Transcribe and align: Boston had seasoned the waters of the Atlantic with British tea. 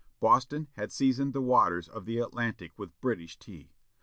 Boston 0.19 0.67
had 0.77 0.91
seasoned 0.91 1.31
the 1.31 1.41
waters 1.43 1.87
of 1.87 2.05
the 2.05 2.17
Atlantic 2.17 2.71
with 2.75 2.99
British 3.01 3.37
tea. 3.37 3.69